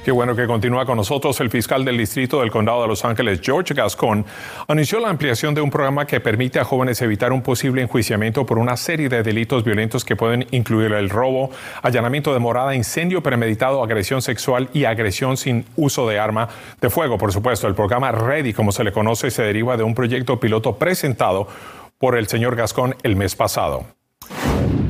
Qué 0.05 0.13
bueno 0.13 0.37
que 0.37 0.47
continúa 0.47 0.85
con 0.85 0.99
nosotros. 0.99 1.41
El 1.41 1.49
fiscal 1.49 1.83
del 1.83 1.97
Distrito 1.97 2.41
del 2.41 2.51
Condado 2.51 2.83
de 2.83 2.89
Los 2.89 3.07
Ángeles, 3.07 3.41
George 3.43 3.73
Gascon, 3.73 4.27
anunció 4.69 5.01
la 5.01 5.09
ampliación 5.09 5.55
de 5.55 5.63
un 5.63 5.71
programa 5.71 6.07
que 6.07 6.21
permite 6.21 6.61
a 6.61 6.65
jóvenes 6.65 7.01
evitar 7.01 7.33
un 7.33 7.41
posible 7.41 7.81
enjuiciamiento 7.81 8.45
por 8.45 8.59
una 8.59 8.77
serie 8.77 9.09
de 9.09 9.23
delitos 9.23 9.65
violentos 9.65 10.05
que 10.05 10.15
pueden 10.15 10.47
incluir 10.51 10.93
el 10.93 11.09
robo, 11.09 11.51
allanamiento 11.81 12.35
de 12.35 12.39
morada, 12.39 12.75
incendio 12.75 13.23
premeditado, 13.23 13.83
agresión 13.83 14.21
sexual 14.21 14.69
y 14.75 14.85
agresión 14.85 15.39
sin 15.39 15.65
uso 15.75 16.07
de 16.07 16.19
arma 16.19 16.51
de 16.83 16.91
fuego. 16.91 17.17
Por 17.17 17.33
supuesto, 17.33 17.67
el 17.67 17.75
programa 17.75 18.13
Ready, 18.13 18.53
como 18.53 18.73
se 18.73 18.85
le 18.85 18.93
conoce, 18.93 19.31
se 19.31 19.43
deriva 19.43 19.79
de 19.79 19.85
un 19.85 19.95
proyecto 19.95 20.39
piloto 20.39 20.77
presentado 20.77 21.49
por 21.97 22.19
el 22.19 22.27
señor 22.27 22.57
Gascon 22.57 22.95
el 23.05 23.17
mes 23.17 23.35
pasado. 23.35 23.87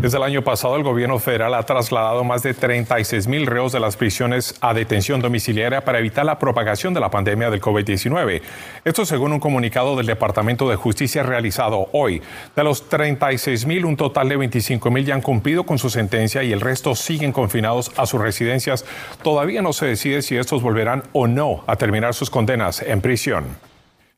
Desde 0.04 0.18
el 0.18 0.24
año 0.24 0.42
pasado, 0.42 0.76
el 0.76 0.82
gobierno 0.82 1.18
federal 1.18 1.54
ha 1.54 1.62
trasladado 1.62 2.24
más 2.24 2.42
de 2.42 2.52
36 2.52 3.26
mil 3.26 3.46
reos 3.46 3.72
de 3.72 3.80
las 3.80 3.96
prisiones 3.96 4.54
a 4.60 4.74
detención 4.74 5.22
domiciliaria 5.22 5.82
para 5.82 5.98
evitar 5.98 6.26
la 6.26 6.38
propagación 6.38 6.92
de 6.92 7.00
la 7.00 7.10
pandemia 7.10 7.48
del 7.48 7.62
COVID-19. 7.62 8.42
Esto 8.84 9.06
según 9.06 9.32
un 9.32 9.40
comunicado 9.40 9.96
del 9.96 10.04
Departamento 10.04 10.68
de 10.68 10.76
Justicia 10.76 11.22
realizado 11.22 11.88
hoy. 11.92 12.20
De 12.54 12.62
los 12.62 12.86
36 12.90 13.64
mil, 13.64 13.86
un 13.86 13.96
total 13.96 14.28
de 14.28 14.36
25 14.36 14.90
mil 14.90 15.06
ya 15.06 15.14
han 15.14 15.22
cumplido 15.22 15.64
con 15.64 15.78
su 15.78 15.88
sentencia 15.88 16.42
y 16.42 16.52
el 16.52 16.60
resto 16.60 16.94
siguen 16.94 17.32
confinados 17.32 17.90
a 17.96 18.04
sus 18.04 18.20
residencias. 18.20 18.84
Todavía 19.22 19.62
no 19.62 19.72
se 19.72 19.86
decide 19.86 20.20
si 20.20 20.36
estos 20.36 20.60
volverán 20.60 21.04
o 21.14 21.26
no 21.26 21.64
a 21.66 21.76
terminar 21.76 22.12
sus 22.12 22.28
condenas 22.28 22.82
en 22.82 23.00
prisión. 23.00 23.73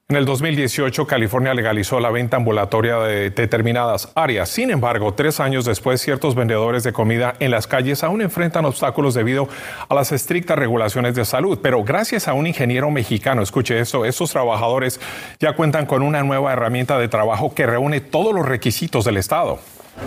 En 0.09 0.15
el 0.15 0.25
2018, 0.25 1.05
California 1.05 1.53
legalizó 1.53 1.99
la 1.99 2.13
venta 2.13 2.37
ambulatoria 2.37 2.99
de 2.99 3.31
determinadas 3.31 4.13
áreas. 4.15 4.49
Sin 4.49 4.71
embargo, 4.71 5.15
tres 5.15 5.41
años 5.41 5.65
después, 5.65 6.01
ciertos 6.01 6.37
vendedores 6.37 6.85
de 6.85 6.93
comida 6.93 7.35
en 7.41 7.51
las 7.51 7.67
calles 7.67 8.05
aún 8.05 8.23
enfrentan 8.23 8.67
obstáculos 8.67 9.15
debido 9.15 9.49
a 9.89 9.93
las 9.97 10.13
estrictas 10.13 10.57
regulaciones 10.57 11.17
de 11.17 11.25
salud. 11.25 11.59
Pero 11.61 11.83
gracias 11.83 12.29
a 12.29 12.35
un 12.35 12.47
ingeniero 12.47 12.89
mexicano, 12.93 13.43
escuche 13.43 13.81
esto, 13.81 14.05
estos 14.05 14.31
trabajadores 14.31 15.01
ya 15.41 15.57
cuentan 15.57 15.87
con 15.87 16.03
una 16.03 16.23
nueva 16.23 16.53
herramienta 16.53 17.01
de 17.01 17.09
trabajo 17.09 17.53
que 17.53 17.67
reúne 17.67 18.01
todos 18.01 18.33
los 18.33 18.47
requisitos 18.47 19.05
del 19.07 19.17
Estado. 19.17 19.59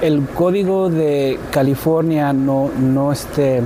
El 0.01 0.25
código 0.27 0.89
de 0.89 1.37
California 1.51 2.31
no, 2.31 2.71
no 2.79 3.11
este, 3.11 3.63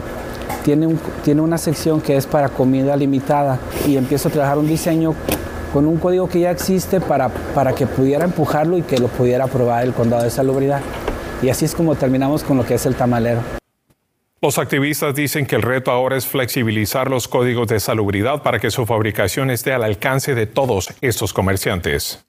tiene, 0.64 0.96
tiene 1.24 1.42
una 1.42 1.60
sección 1.60 2.02
que 2.02 2.18
es 2.18 2.26
para 2.26 2.50
comida 2.50 2.98
limitada 2.98 3.60
y 3.86 3.98
empiezo 3.98 4.30
a 4.30 4.32
trabajar 4.32 4.58
un 4.58 4.68
diseño 4.68 5.14
con 5.74 5.88
un 5.88 5.98
código 5.98 6.30
que 6.30 6.40
ya 6.40 6.52
existe 6.52 7.02
para, 7.02 7.30
para 7.30 7.74
que 7.74 7.88
pudiera 7.88 8.26
empujarlo 8.26 8.78
y 8.78 8.84
que 8.84 9.00
lo 9.00 9.08
pudiera 9.08 9.46
aprobar 9.46 9.84
el 9.84 9.94
condado 9.94 10.24
de 10.24 10.30
salubridad. 10.30 10.82
Y 11.42 11.50
así 11.50 11.66
es 11.66 11.74
como 11.74 11.96
terminamos 11.96 12.44
con 12.44 12.58
lo 12.58 12.66
que 12.66 12.76
es 12.76 12.86
el 12.86 12.96
tamalero. 12.96 13.42
Los 14.40 14.58
activistas 14.58 15.16
dicen 15.16 15.46
que 15.46 15.56
el 15.56 15.62
reto 15.62 15.90
ahora 15.90 16.16
es 16.16 16.28
flexibilizar 16.28 17.10
los 17.10 17.28
códigos 17.28 17.68
de 17.68 17.80
salubridad 17.80 18.44
para 18.44 18.60
que 18.60 18.70
su 18.70 18.86
fabricación 18.86 19.50
esté 19.50 19.74
al 19.74 19.84
alcance 19.84 20.36
de 20.36 20.46
todos 20.46 20.94
estos 21.02 21.34
comerciantes. 21.34 22.26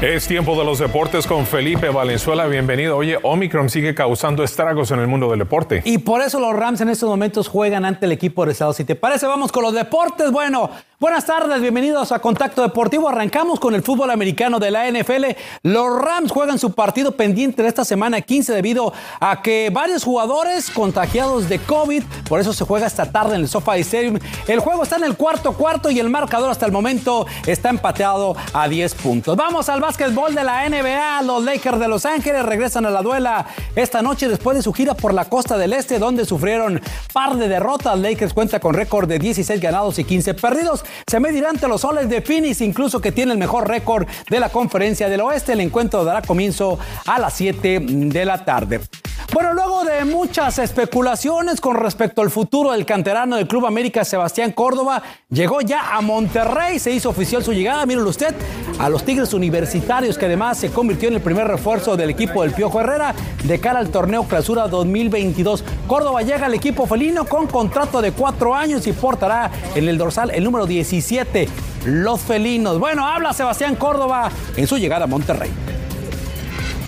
Es 0.00 0.28
tiempo 0.28 0.56
de 0.56 0.64
los 0.64 0.78
deportes 0.78 1.26
con 1.26 1.44
Felipe 1.44 1.88
Valenzuela. 1.88 2.46
Bienvenido. 2.46 2.96
Oye, 2.96 3.18
Omicron 3.20 3.68
sigue 3.68 3.96
causando 3.96 4.44
estragos 4.44 4.92
en 4.92 5.00
el 5.00 5.08
mundo 5.08 5.28
del 5.28 5.40
deporte. 5.40 5.82
Y 5.84 5.98
por 5.98 6.22
eso 6.22 6.38
los 6.38 6.54
Rams 6.54 6.80
en 6.80 6.88
estos 6.88 7.08
momentos 7.08 7.48
juegan 7.48 7.84
ante 7.84 8.06
el 8.06 8.12
equipo 8.12 8.46
de 8.46 8.52
Estados. 8.52 8.76
Si 8.76 8.84
te 8.84 8.94
parece, 8.94 9.26
vamos 9.26 9.50
con 9.50 9.64
los 9.64 9.74
deportes. 9.74 10.30
Bueno, 10.30 10.70
Buenas 11.00 11.26
tardes, 11.26 11.60
bienvenidos 11.60 12.10
a 12.10 12.18
Contacto 12.18 12.60
Deportivo. 12.60 13.08
Arrancamos 13.08 13.60
con 13.60 13.72
el 13.72 13.84
fútbol 13.84 14.10
americano 14.10 14.58
de 14.58 14.72
la 14.72 14.90
NFL. 14.90 15.26
Los 15.62 15.96
Rams 15.96 16.32
juegan 16.32 16.58
su 16.58 16.72
partido 16.72 17.12
pendiente 17.12 17.62
de 17.62 17.68
esta 17.68 17.84
semana 17.84 18.20
15 18.20 18.52
debido 18.52 18.92
a 19.20 19.40
que 19.40 19.70
varios 19.72 20.02
jugadores 20.02 20.70
contagiados 20.70 21.48
de 21.48 21.60
COVID, 21.60 22.02
por 22.28 22.40
eso 22.40 22.52
se 22.52 22.64
juega 22.64 22.88
esta 22.88 23.12
tarde 23.12 23.36
en 23.36 23.42
el 23.42 23.48
SoFi 23.48 23.78
Stadium. 23.82 24.18
El 24.48 24.58
juego 24.58 24.82
está 24.82 24.96
en 24.96 25.04
el 25.04 25.16
cuarto 25.16 25.52
cuarto 25.52 25.88
y 25.88 26.00
el 26.00 26.10
marcador 26.10 26.50
hasta 26.50 26.66
el 26.66 26.72
momento 26.72 27.26
está 27.46 27.70
empateado 27.70 28.34
a 28.52 28.66
10 28.66 28.96
puntos. 28.96 29.36
Vamos 29.36 29.68
al 29.68 29.80
básquetbol 29.88 30.34
de 30.34 30.44
la 30.44 30.68
NBA. 30.68 31.22
Los 31.22 31.42
Lakers 31.42 31.80
de 31.80 31.88
Los 31.88 32.04
Ángeles 32.04 32.44
regresan 32.44 32.84
a 32.84 32.90
la 32.90 33.00
duela 33.00 33.46
esta 33.74 34.02
noche 34.02 34.28
después 34.28 34.54
de 34.54 34.62
su 34.62 34.74
gira 34.74 34.92
por 34.92 35.14
la 35.14 35.24
costa 35.24 35.56
del 35.56 35.72
este 35.72 35.98
donde 35.98 36.26
sufrieron 36.26 36.78
par 37.14 37.36
de 37.36 37.48
derrotas. 37.48 37.98
Lakers 37.98 38.34
cuenta 38.34 38.60
con 38.60 38.74
récord 38.74 39.08
de 39.08 39.18
16 39.18 39.58
ganados 39.62 39.98
y 39.98 40.04
15 40.04 40.34
perdidos 40.34 40.84
se 41.06 41.20
medirá 41.20 41.48
ante 41.48 41.66
los 41.68 41.80
soles 41.80 42.10
de 42.10 42.20
Phoenix, 42.20 42.60
incluso 42.60 43.00
que 43.00 43.12
tiene 43.12 43.32
el 43.32 43.38
mejor 43.38 43.66
récord 43.66 44.06
de 44.28 44.38
la 44.38 44.50
conferencia 44.50 45.08
del 45.08 45.22
oeste. 45.22 45.54
El 45.54 45.60
encuentro 45.60 46.04
dará 46.04 46.20
comienzo 46.20 46.78
a 47.06 47.18
las 47.18 47.32
7 47.32 47.80
de 47.80 48.24
la 48.26 48.44
tarde. 48.44 48.82
Bueno, 49.30 49.52
luego 49.52 49.84
de 49.84 50.06
muchas 50.06 50.58
especulaciones 50.58 51.60
con 51.60 51.76
respecto 51.76 52.22
al 52.22 52.30
futuro 52.30 52.72
del 52.72 52.86
canterano 52.86 53.36
del 53.36 53.46
Club 53.46 53.66
América, 53.66 54.02
Sebastián 54.02 54.52
Córdoba, 54.52 55.02
llegó 55.28 55.60
ya 55.60 55.94
a 55.94 56.00
Monterrey, 56.00 56.78
se 56.78 56.92
hizo 56.92 57.10
oficial 57.10 57.44
su 57.44 57.52
llegada, 57.52 57.84
mírenlo 57.84 58.08
usted, 58.08 58.34
a 58.78 58.88
los 58.88 59.04
Tigres 59.04 59.34
Universitarios, 59.34 60.16
que 60.16 60.24
además 60.24 60.56
se 60.56 60.70
convirtió 60.70 61.10
en 61.10 61.16
el 61.16 61.20
primer 61.20 61.46
refuerzo 61.46 61.94
del 61.94 62.08
equipo 62.08 62.42
del 62.42 62.52
Piojo 62.52 62.80
Herrera 62.80 63.14
de 63.44 63.60
cara 63.60 63.80
al 63.80 63.90
torneo 63.90 64.24
Clausura 64.24 64.66
2022. 64.66 65.62
Córdoba 65.86 66.22
llega 66.22 66.46
al 66.46 66.54
equipo 66.54 66.86
felino 66.86 67.26
con 67.26 67.46
contrato 67.48 68.00
de 68.00 68.12
cuatro 68.12 68.54
años 68.54 68.86
y 68.86 68.92
portará 68.92 69.50
en 69.74 69.86
el 69.88 69.98
dorsal 69.98 70.30
el 70.30 70.42
número 70.42 70.64
17, 70.64 71.46
los 71.84 72.18
felinos. 72.22 72.78
Bueno, 72.78 73.06
habla 73.06 73.34
Sebastián 73.34 73.76
Córdoba 73.76 74.30
en 74.56 74.66
su 74.66 74.78
llegada 74.78 75.04
a 75.04 75.06
Monterrey. 75.06 75.77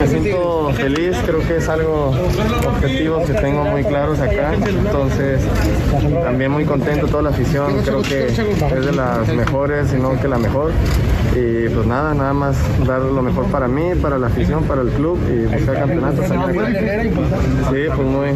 Me 0.00 0.06
siento 0.06 0.70
feliz, 0.74 1.16
creo 1.26 1.46
que 1.46 1.56
es 1.56 1.68
algo 1.68 2.14
objetivo 2.66 3.22
que 3.24 3.34
tengo 3.34 3.64
muy 3.64 3.84
claros 3.84 4.18
acá, 4.18 4.54
entonces 4.54 5.42
también 6.24 6.50
muy 6.50 6.64
contento 6.64 7.06
toda 7.06 7.22
la 7.24 7.28
afición, 7.30 7.82
creo 7.82 8.00
que 8.00 8.26
es 8.28 8.86
de 8.86 8.92
las 8.92 9.28
mejores, 9.28 9.88
sino 9.88 10.18
que 10.18 10.26
la 10.26 10.38
mejor. 10.38 10.72
Y 11.36 11.68
pues 11.68 11.86
nada, 11.86 12.14
nada 12.14 12.32
más 12.32 12.56
dar 12.86 13.02
lo 13.02 13.22
mejor 13.22 13.44
para 13.46 13.68
mí, 13.68 13.94
para 14.00 14.18
la 14.18 14.28
afición, 14.28 14.64
para 14.64 14.82
el 14.82 14.88
club 14.88 15.18
y 15.30 15.46
buscar 15.54 15.74
campeonatos. 15.80 16.26
Sí, 16.26 17.82
pues 17.94 18.08
muy, 18.08 18.28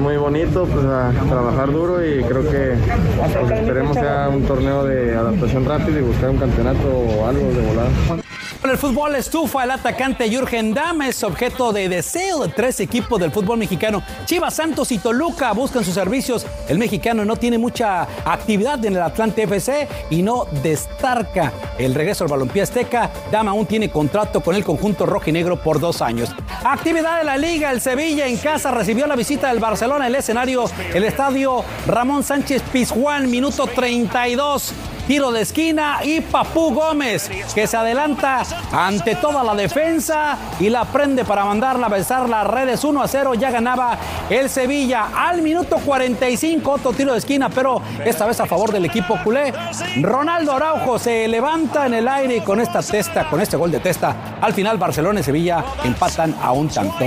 muy 0.00 0.16
bonito, 0.16 0.64
pues 0.64 0.86
trabajar 1.28 1.70
duro 1.70 2.04
y 2.04 2.22
creo 2.24 2.42
que 2.50 2.74
pues, 3.18 3.52
esperemos 3.60 3.94
sea 3.94 4.28
un 4.30 4.42
torneo 4.44 4.84
de 4.84 5.14
adaptación 5.14 5.64
rápido 5.64 5.98
y 5.98 6.02
buscar 6.02 6.30
un 6.30 6.38
campeonato 6.38 6.88
o 6.88 7.26
algo 7.26 7.52
de 7.52 7.60
volada. 7.60 8.27
En 8.60 8.70
el 8.70 8.76
fútbol 8.76 9.14
estufa, 9.14 9.62
el 9.62 9.70
atacante 9.70 10.28
Jürgen 10.28 10.74
Damm 10.74 11.02
es 11.02 11.22
objeto 11.22 11.72
de 11.72 11.88
deseo 11.88 12.42
de 12.42 12.48
tres 12.48 12.80
equipos 12.80 13.20
del 13.20 13.30
fútbol 13.30 13.56
mexicano. 13.56 14.02
Chivas, 14.24 14.54
Santos 14.54 14.90
y 14.90 14.98
Toluca 14.98 15.52
buscan 15.52 15.84
sus 15.84 15.94
servicios. 15.94 16.44
El 16.68 16.76
mexicano 16.76 17.24
no 17.24 17.36
tiene 17.36 17.56
mucha 17.56 18.02
actividad 18.24 18.84
en 18.84 18.96
el 18.96 19.02
Atlante 19.02 19.44
FC 19.44 19.86
y 20.10 20.22
no 20.22 20.46
destaca 20.60 21.52
el 21.78 21.94
regreso 21.94 22.24
al 22.24 22.30
balompié 22.30 22.62
azteca. 22.62 23.10
Dama 23.30 23.52
aún 23.52 23.64
tiene 23.64 23.90
contrato 23.90 24.40
con 24.40 24.56
el 24.56 24.64
conjunto 24.64 25.06
rojo 25.06 25.30
y 25.30 25.32
negro 25.32 25.62
por 25.62 25.78
dos 25.78 26.02
años. 26.02 26.34
Actividad 26.64 27.18
de 27.18 27.24
la 27.24 27.36
liga, 27.36 27.70
el 27.70 27.80
Sevilla 27.80 28.26
en 28.26 28.38
casa 28.38 28.72
recibió 28.72 29.06
la 29.06 29.14
visita 29.14 29.50
del 29.50 29.60
Barcelona, 29.60 30.08
el 30.08 30.16
escenario, 30.16 30.64
el 30.92 31.04
estadio 31.04 31.62
Ramón 31.86 32.24
Sánchez 32.24 32.62
Pizjuán, 32.72 33.30
minuto 33.30 33.68
32 33.68 34.72
tiro 35.08 35.32
de 35.32 35.40
esquina 35.40 36.00
y 36.04 36.20
Papú 36.20 36.74
Gómez 36.74 37.30
que 37.54 37.66
se 37.66 37.78
adelanta 37.78 38.42
ante 38.70 39.14
toda 39.16 39.42
la 39.42 39.54
defensa 39.54 40.36
y 40.60 40.68
la 40.68 40.84
prende 40.84 41.24
para 41.24 41.46
mandarla 41.46 41.86
a 41.86 41.88
besar 41.88 42.28
las 42.28 42.46
redes 42.46 42.84
1 42.84 43.02
a 43.02 43.08
0. 43.08 43.32
Ya 43.32 43.50
ganaba 43.50 43.96
el 44.28 44.50
Sevilla 44.50 45.08
al 45.16 45.40
minuto 45.40 45.78
45, 45.78 46.70
otro 46.70 46.92
tiro 46.92 47.12
de 47.12 47.18
esquina, 47.20 47.48
pero 47.48 47.80
esta 48.04 48.26
vez 48.26 48.38
a 48.38 48.44
favor 48.44 48.70
del 48.70 48.84
equipo 48.84 49.18
culé. 49.24 49.54
Ronaldo 50.02 50.52
Araujo 50.52 50.98
se 50.98 51.26
levanta 51.26 51.86
en 51.86 51.94
el 51.94 52.06
aire 52.06 52.44
con 52.44 52.60
esta 52.60 52.82
testa, 52.82 53.30
con 53.30 53.40
este 53.40 53.56
gol 53.56 53.70
de 53.70 53.80
testa. 53.80 54.38
Al 54.42 54.52
final 54.52 54.76
Barcelona 54.76 55.20
y 55.20 55.22
Sevilla 55.22 55.64
empatan 55.84 56.36
a 56.42 56.52
un 56.52 56.68
tanto. 56.68 57.06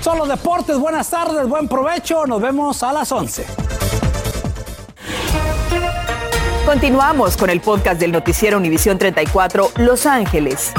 Son 0.00 0.18
los 0.18 0.26
deportes, 0.26 0.76
buenas 0.78 1.08
tardes, 1.08 1.48
buen 1.48 1.68
provecho, 1.68 2.26
nos 2.26 2.42
vemos 2.42 2.82
a 2.82 2.92
las 2.92 3.12
11. 3.12 3.85
Continuamos 6.66 7.36
con 7.36 7.48
el 7.48 7.60
podcast 7.60 8.00
del 8.00 8.10
noticiero 8.10 8.56
Univisión 8.56 8.98
34 8.98 9.70
Los 9.76 10.04
Ángeles. 10.04 10.72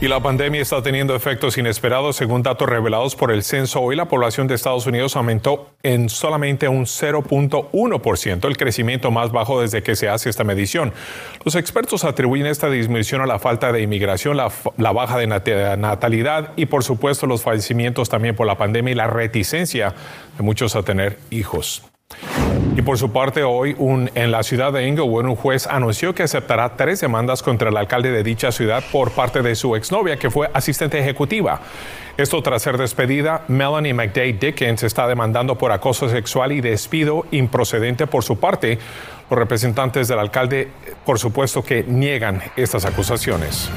Y 0.00 0.08
la 0.08 0.20
pandemia 0.20 0.62
está 0.62 0.82
teniendo 0.82 1.14
efectos 1.14 1.58
inesperados. 1.58 2.16
Según 2.16 2.42
datos 2.42 2.66
revelados 2.66 3.14
por 3.14 3.30
el 3.30 3.42
censo, 3.42 3.82
hoy 3.82 3.94
la 3.94 4.06
población 4.06 4.46
de 4.46 4.54
Estados 4.54 4.86
Unidos 4.86 5.16
aumentó 5.16 5.68
en 5.82 6.08
solamente 6.08 6.66
un 6.66 6.86
0.1%, 6.86 8.46
el 8.46 8.56
crecimiento 8.56 9.10
más 9.10 9.32
bajo 9.32 9.60
desde 9.60 9.82
que 9.82 9.94
se 9.94 10.08
hace 10.08 10.30
esta 10.30 10.44
medición. 10.44 10.94
Los 11.44 11.54
expertos 11.54 12.02
atribuyen 12.04 12.46
esta 12.46 12.70
disminución 12.70 13.20
a 13.20 13.26
la 13.26 13.38
falta 13.38 13.70
de 13.70 13.82
inmigración, 13.82 14.38
la, 14.38 14.50
la 14.78 14.92
baja 14.92 15.18
de 15.18 15.26
natalidad 15.26 16.52
y, 16.56 16.64
por 16.64 16.84
supuesto, 16.84 17.26
los 17.26 17.42
fallecimientos 17.42 18.08
también 18.08 18.34
por 18.34 18.46
la 18.46 18.56
pandemia 18.56 18.92
y 18.92 18.96
la 18.96 19.08
reticencia 19.08 19.94
de 20.38 20.42
muchos 20.42 20.74
a 20.74 20.82
tener 20.82 21.18
hijos. 21.28 21.82
Y 22.76 22.82
por 22.82 22.98
su 22.98 23.10
parte, 23.10 23.42
hoy 23.42 23.74
en 24.14 24.30
la 24.30 24.42
ciudad 24.42 24.70
de 24.70 24.86
Inglewood, 24.86 25.24
un 25.24 25.34
juez 25.34 25.66
anunció 25.66 26.14
que 26.14 26.24
aceptará 26.24 26.76
tres 26.76 27.00
demandas 27.00 27.42
contra 27.42 27.70
el 27.70 27.76
alcalde 27.78 28.12
de 28.12 28.22
dicha 28.22 28.52
ciudad 28.52 28.84
por 28.92 29.12
parte 29.12 29.40
de 29.40 29.54
su 29.54 29.74
exnovia, 29.76 30.18
que 30.18 30.28
fue 30.28 30.50
asistente 30.52 30.98
ejecutiva. 30.98 31.60
Esto 32.18 32.42
tras 32.42 32.60
ser 32.60 32.76
despedida, 32.76 33.44
Melanie 33.48 33.94
McDay 33.94 34.34
Dickens 34.34 34.82
está 34.82 35.08
demandando 35.08 35.56
por 35.56 35.72
acoso 35.72 36.10
sexual 36.10 36.52
y 36.52 36.60
despido 36.60 37.24
improcedente 37.30 38.06
por 38.06 38.22
su 38.22 38.38
parte. 38.38 38.78
Los 39.30 39.38
representantes 39.38 40.06
del 40.06 40.18
alcalde, 40.18 40.68
por 41.06 41.18
supuesto, 41.18 41.64
que 41.64 41.82
niegan 41.82 42.42
estas 42.56 42.84
acusaciones. 42.84 43.70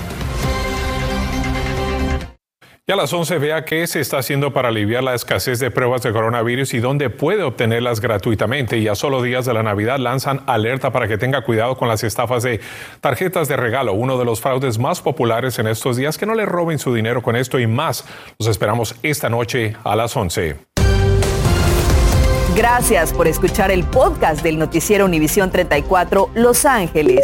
Y 2.89 2.91
a 2.91 2.95
las 2.95 3.13
11 3.13 3.37
vea 3.37 3.65
qué 3.65 3.85
se 3.85 3.99
está 3.99 4.17
haciendo 4.17 4.51
para 4.51 4.69
aliviar 4.69 5.03
la 5.03 5.13
escasez 5.13 5.59
de 5.59 5.69
pruebas 5.69 6.01
de 6.01 6.11
coronavirus 6.11 6.73
y 6.73 6.79
dónde 6.79 7.11
puede 7.11 7.43
obtenerlas 7.43 8.01
gratuitamente. 8.01 8.79
Y 8.79 8.87
a 8.87 8.95
solo 8.95 9.21
días 9.21 9.45
de 9.45 9.53
la 9.53 9.61
Navidad 9.61 9.99
lanzan 9.99 10.41
alerta 10.47 10.91
para 10.91 11.07
que 11.07 11.19
tenga 11.19 11.43
cuidado 11.43 11.77
con 11.77 11.87
las 11.87 12.03
estafas 12.03 12.41
de 12.41 12.59
tarjetas 12.99 13.47
de 13.47 13.57
regalo, 13.57 13.93
uno 13.93 14.17
de 14.17 14.25
los 14.25 14.41
fraudes 14.41 14.79
más 14.79 15.01
populares 15.01 15.59
en 15.59 15.67
estos 15.67 15.97
días. 15.97 16.17
Que 16.17 16.25
no 16.25 16.33
le 16.33 16.47
roben 16.47 16.79
su 16.79 16.91
dinero 16.91 17.21
con 17.21 17.35
esto 17.35 17.59
y 17.59 17.67
más. 17.67 18.05
Los 18.39 18.49
esperamos 18.49 18.95
esta 19.03 19.29
noche 19.29 19.75
a 19.83 19.95
las 19.95 20.17
11. 20.17 20.55
Gracias 22.55 23.13
por 23.13 23.27
escuchar 23.27 23.69
el 23.69 23.83
podcast 23.83 24.41
del 24.41 24.57
noticiero 24.57 25.05
Univisión 25.05 25.51
34 25.51 26.31
Los 26.33 26.65
Ángeles. 26.65 27.23